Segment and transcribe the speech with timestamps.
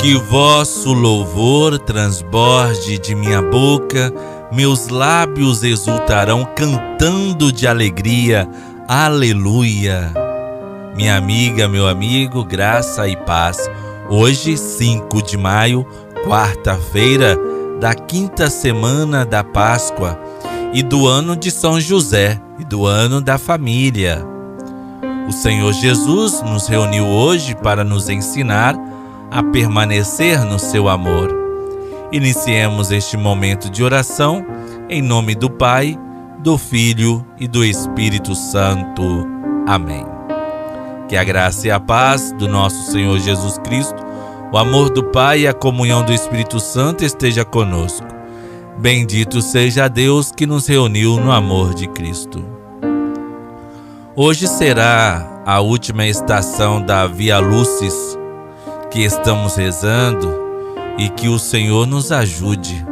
[0.00, 4.12] Que vosso louvor transborde de minha boca,
[4.52, 8.48] meus lábios exultarão cantando de alegria.
[8.86, 10.12] Aleluia.
[10.94, 13.68] Minha amiga, meu amigo, graça e paz.
[14.08, 15.84] Hoje, 5 de maio,
[16.24, 17.36] quarta-feira
[17.80, 20.18] da quinta semana da Páscoa
[20.72, 24.24] e do ano de São José e do ano da família.
[25.28, 28.76] O Senhor Jesus nos reuniu hoje para nos ensinar
[29.30, 31.28] a permanecer no seu amor.
[32.12, 34.44] Iniciemos este momento de oração
[34.88, 35.98] em nome do Pai,
[36.38, 39.26] do Filho e do Espírito Santo.
[39.66, 40.04] Amém.
[41.08, 43.96] Que a graça e a paz do nosso Senhor Jesus Cristo,
[44.52, 48.06] o amor do Pai e a comunhão do Espírito Santo esteja conosco.
[48.78, 52.44] Bendito seja Deus que nos reuniu no amor de Cristo.
[54.14, 58.16] Hoje será a última estação da Via Lucis
[58.96, 60.34] que estamos rezando
[60.96, 62.82] e que o Senhor nos ajude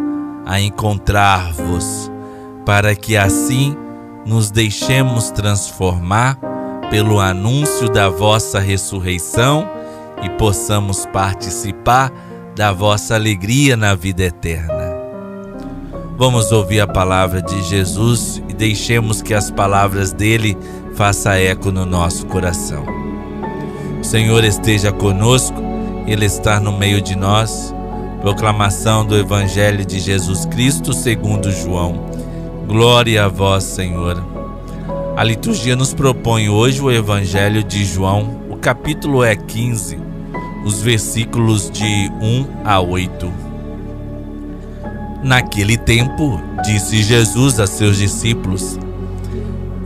[0.44, 2.12] a encontrar-vos,
[2.66, 3.74] para que assim
[4.26, 6.38] nos deixemos transformar
[6.90, 9.66] pelo anúncio da vossa ressurreição
[10.22, 12.12] e possamos participar
[12.54, 14.94] da vossa alegria na vida eterna.
[16.18, 20.54] Vamos ouvir a palavra de Jesus e deixemos que as palavras dele
[20.94, 22.84] façam eco no nosso coração.
[24.04, 25.53] O Senhor esteja conosco,
[26.06, 27.74] Ele está no meio de nós.
[28.20, 32.06] Proclamação do Evangelho de Jesus Cristo segundo João.
[32.66, 34.22] Glória a vós, Senhor.
[35.16, 39.96] A liturgia nos propõe hoje o Evangelho de João, o capítulo é 15,
[40.64, 41.84] os versículos de
[42.20, 43.32] 1 a 8.
[45.22, 48.78] Naquele tempo, disse Jesus a seus discípulos: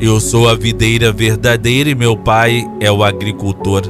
[0.00, 3.82] Eu sou a videira verdadeira e meu pai é o agricultor.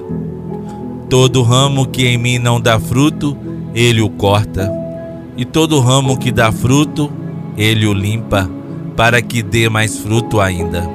[1.08, 3.36] Todo ramo que em mim não dá fruto,
[3.74, 4.70] ele o corta,
[5.36, 7.10] e todo ramo que dá fruto,
[7.56, 8.48] ele o limpa,
[8.94, 10.88] para que dê mais fruto ainda.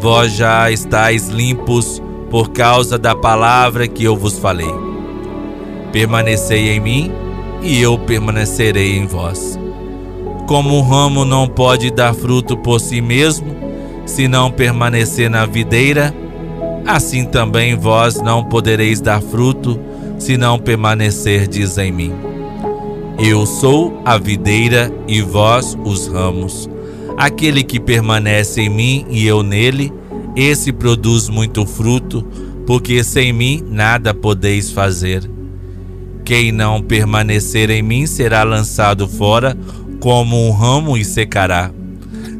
[0.00, 4.72] Vós já estáis limpos por causa da palavra que eu vos falei.
[5.92, 7.12] Permanecei em mim
[7.62, 9.58] e eu permanecerei em vós.
[10.46, 13.54] Como o ramo não pode dar fruto por si mesmo,
[14.06, 16.14] se não permanecer na videira,
[16.86, 19.78] assim também vós não podereis dar fruto,
[20.18, 22.12] se não permanecerdes em mim.
[23.18, 26.68] Eu sou a videira e vós os ramos.
[27.16, 29.92] Aquele que permanece em mim e eu nele,
[30.34, 32.22] esse produz muito fruto,
[32.66, 35.28] porque sem mim nada podeis fazer.
[36.24, 39.56] Quem não permanecer em mim será lançado fora
[40.00, 41.70] como um ramo e secará.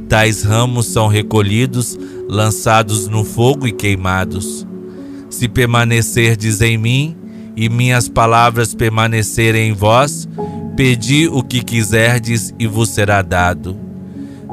[0.08, 1.98] Tais ramos são recolhidos,
[2.32, 4.66] lançados no fogo e queimados.
[5.28, 7.14] Se permanecerdes em mim
[7.54, 10.26] e minhas palavras permanecerem em vós,
[10.74, 13.76] pedi o que quiserdes e vos será dado.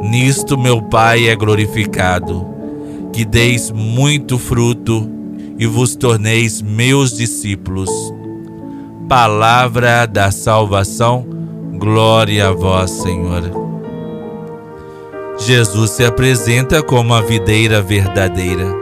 [0.02, 2.46] Nisto meu Pai é glorificado,
[3.14, 5.10] que deis muito fruto
[5.58, 7.90] e vos torneis meus discípulos.
[9.08, 11.26] Palavra da salvação,
[11.78, 13.69] glória a vós, Senhor.
[15.40, 18.76] Jesus se apresenta como a videira verdadeira.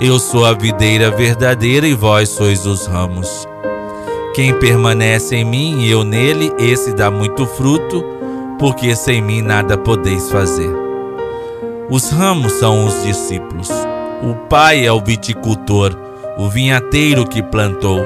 [0.00, 3.46] Eu sou a videira verdadeira e vós sois os ramos.
[4.34, 8.04] Quem permanece em mim e eu nele, esse dá muito fruto
[8.58, 10.70] porque sem mim nada podeis fazer.
[11.88, 13.70] Os ramos são os discípulos.
[14.22, 15.96] O Pai é o viticultor,
[16.36, 18.04] o vinhateiro que plantou.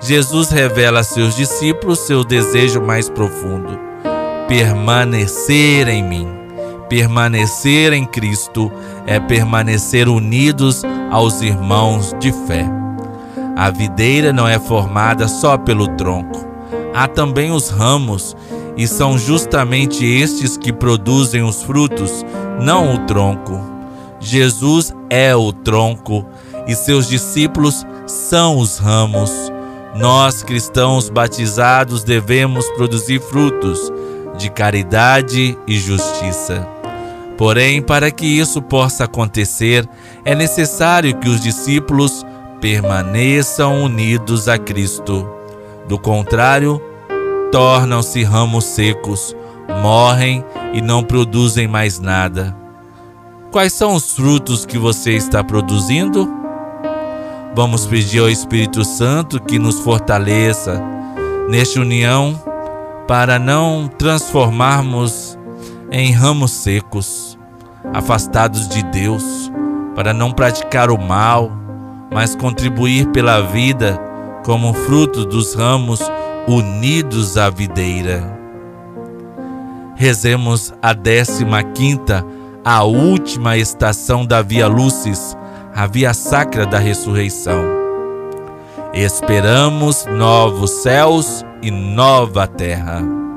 [0.00, 3.78] Jesus revela a seus discípulos seu desejo mais profundo:
[4.46, 6.39] permanecer em mim.
[6.90, 8.68] Permanecer em Cristo
[9.06, 12.68] é permanecer unidos aos irmãos de fé.
[13.56, 16.44] A videira não é formada só pelo tronco,
[16.92, 18.36] há também os ramos
[18.76, 22.26] e são justamente estes que produzem os frutos,
[22.60, 23.60] não o tronco.
[24.18, 26.26] Jesus é o tronco
[26.66, 29.30] e seus discípulos são os ramos.
[29.94, 33.78] Nós, cristãos batizados, devemos produzir frutos
[34.36, 36.79] de caridade e justiça.
[37.40, 39.88] Porém, para que isso possa acontecer,
[40.26, 42.22] é necessário que os discípulos
[42.60, 45.26] permaneçam unidos a Cristo.
[45.88, 46.78] Do contrário,
[47.50, 49.34] tornam-se ramos secos,
[49.82, 50.44] morrem
[50.74, 52.54] e não produzem mais nada.
[53.50, 56.30] Quais são os frutos que você está produzindo?
[57.54, 60.78] Vamos pedir ao Espírito Santo que nos fortaleça
[61.48, 62.38] nesta união
[63.08, 65.38] para não transformarmos
[65.90, 67.29] em ramos secos,
[67.92, 69.50] afastados de Deus,
[69.94, 71.50] para não praticar o mal,
[72.12, 73.98] mas contribuir pela vida
[74.44, 76.00] como fruto dos ramos
[76.46, 78.38] unidos à videira.
[79.94, 82.24] Rezemos a décima quinta,
[82.64, 85.36] a última estação da Via Lucis,
[85.74, 87.62] a Via Sacra da Ressurreição.
[88.92, 93.29] Esperamos novos céus e nova terra.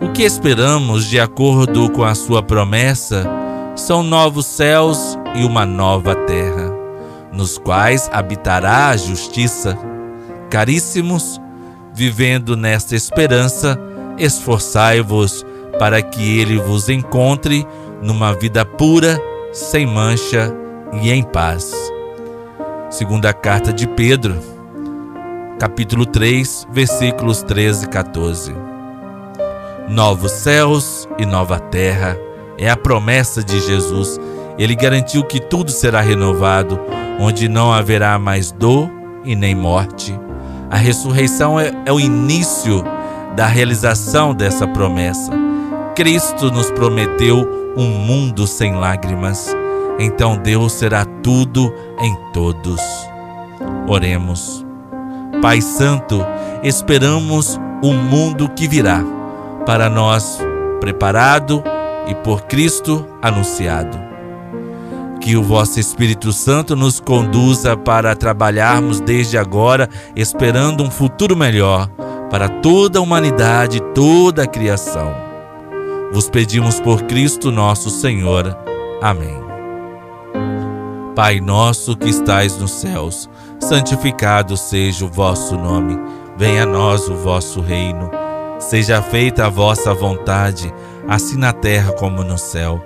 [0.00, 3.28] O que esperamos, de acordo com a sua promessa,
[3.76, 6.72] são novos céus e uma nova terra,
[7.30, 9.78] nos quais habitará a justiça.
[10.48, 11.38] Caríssimos,
[11.92, 13.78] vivendo nesta esperança,
[14.16, 15.44] esforçai-vos
[15.78, 17.66] para que ele vos encontre
[18.00, 19.20] numa vida pura,
[19.52, 20.50] sem mancha
[21.02, 21.72] e em paz.
[22.88, 24.34] Segunda carta de Pedro,
[25.58, 28.69] capítulo 3, versículos 13 e 14.
[29.90, 32.16] Novos céus e nova terra
[32.56, 34.20] é a promessa de Jesus.
[34.56, 36.78] Ele garantiu que tudo será renovado,
[37.18, 38.88] onde não haverá mais dor
[39.24, 40.16] e nem morte.
[40.70, 42.84] A ressurreição é, é o início
[43.34, 45.32] da realização dessa promessa.
[45.96, 49.52] Cristo nos prometeu um mundo sem lágrimas.
[49.98, 52.80] Então Deus será tudo em todos.
[53.88, 54.64] Oremos.
[55.42, 56.24] Pai Santo,
[56.62, 59.02] esperamos o mundo que virá,
[59.70, 60.36] para nós
[60.80, 61.62] preparado
[62.08, 63.96] e por Cristo anunciado.
[65.20, 71.88] Que o vosso Espírito Santo nos conduza para trabalharmos desde agora, esperando um futuro melhor
[72.28, 75.14] para toda a humanidade toda a criação.
[76.12, 78.58] Vos pedimos por Cristo nosso Senhor.
[79.00, 79.40] Amém.
[81.14, 83.30] Pai nosso que estais nos céus,
[83.60, 85.96] santificado seja o vosso nome.
[86.36, 88.29] Venha a nós o vosso reino.
[88.60, 90.72] Seja feita a vossa vontade
[91.08, 92.84] assim na terra como no céu.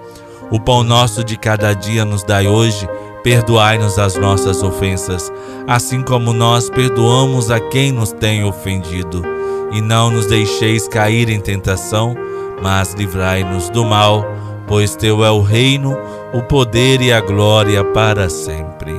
[0.51, 2.89] O pão nosso de cada dia nos dai hoje,
[3.23, 5.31] perdoai-nos as nossas ofensas,
[5.67, 9.23] assim como nós perdoamos a quem nos tem ofendido.
[9.73, 12.15] E não nos deixeis cair em tentação,
[12.63, 14.25] mas livrai-nos do mal,
[14.67, 15.97] pois teu é o reino,
[16.33, 18.95] o poder e a glória para sempre.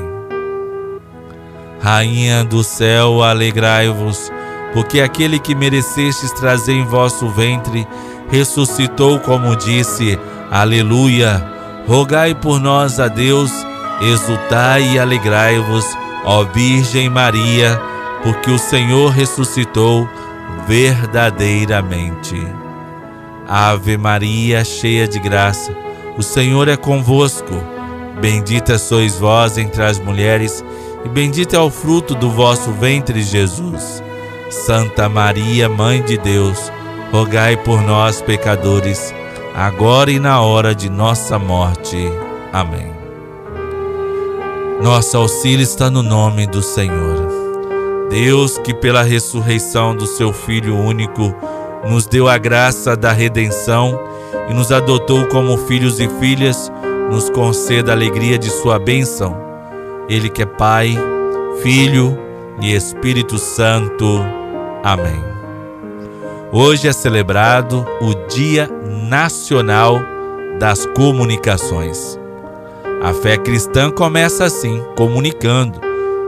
[1.80, 4.32] Rainha do céu, alegrai-vos,
[4.76, 7.88] porque aquele que merecestes trazer em vosso ventre
[8.30, 10.20] ressuscitou, como disse,
[10.52, 11.42] Aleluia.
[11.88, 13.52] Rogai por nós a Deus,
[14.02, 15.86] exultai e alegrai-vos,
[16.26, 17.80] ó Virgem Maria,
[18.22, 20.10] porque o Senhor ressuscitou
[20.68, 22.36] verdadeiramente.
[23.48, 25.74] Ave Maria, cheia de graça,
[26.18, 27.54] o Senhor é convosco.
[28.20, 30.66] Bendita sois vós entre as mulheres,
[31.06, 34.04] e bendito é o fruto do vosso ventre, Jesus.
[34.50, 36.72] Santa Maria, Mãe de Deus,
[37.12, 39.14] rogai por nós, pecadores,
[39.56, 41.98] agora e na hora de nossa morte.
[42.54, 42.94] Amém.
[44.82, 47.28] Nosso auxílio está no nome do Senhor.
[48.10, 51.34] Deus, que pela ressurreição do seu Filho único
[51.90, 54.00] nos deu a graça da redenção
[54.48, 56.72] e nos adotou como filhos e filhas,
[57.10, 59.36] nos conceda a alegria de sua bênção.
[60.08, 60.96] Ele que é Pai,
[61.64, 62.25] Filho
[62.62, 64.24] e Espírito Santo.
[64.84, 65.24] Amém.
[66.52, 68.70] Hoje é celebrado o Dia
[69.10, 70.00] Nacional
[70.60, 72.20] das Comunicações.
[73.04, 75.80] A fé cristã começa assim, comunicando,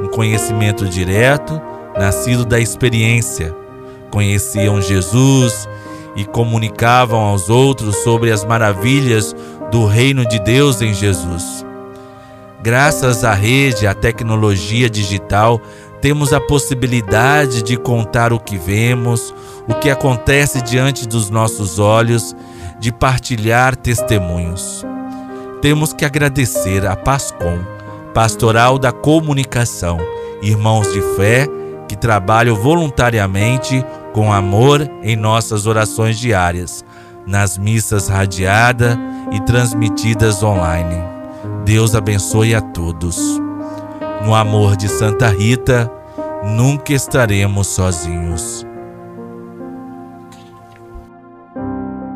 [0.01, 1.61] um conhecimento direto,
[1.97, 3.55] nascido da experiência.
[4.11, 5.67] Conheciam Jesus
[6.15, 9.35] e comunicavam aos outros sobre as maravilhas
[9.71, 11.65] do reino de Deus em Jesus.
[12.61, 15.61] Graças à rede, à tecnologia digital,
[16.01, 19.33] temos a possibilidade de contar o que vemos,
[19.67, 22.35] o que acontece diante dos nossos olhos,
[22.79, 24.85] de partilhar testemunhos.
[25.61, 27.59] Temos que agradecer a Pascom,
[28.13, 29.97] Pastoral da Comunicação,
[30.41, 31.47] irmãos de fé
[31.87, 36.83] que trabalham voluntariamente com amor em nossas orações diárias,
[37.25, 38.97] nas missas radiadas
[39.31, 41.01] e transmitidas online.
[41.65, 43.46] Deus abençoe a todos.
[44.27, 45.89] No amor de Santa Rita,
[46.43, 48.66] nunca estaremos sozinhos.